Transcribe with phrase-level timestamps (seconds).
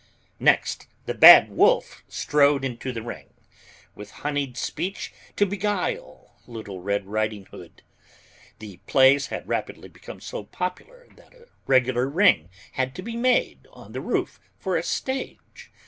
[0.39, 3.29] Next the Bad Wolf strode into the ring,
[3.93, 7.83] with honeyed speech to beguile little Red Riding Hood.
[8.57, 13.67] The plays had rapidly become so popular that a regular ring had to be made
[13.71, 15.69] on the roof for a stage.